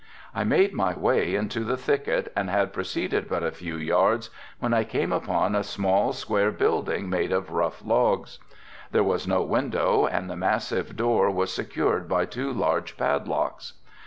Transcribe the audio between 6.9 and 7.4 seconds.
made